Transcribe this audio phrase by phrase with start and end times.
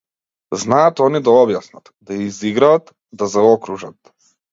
[0.59, 2.89] Знаат они да објаснат, да изиграат,
[3.21, 4.13] да заокружат.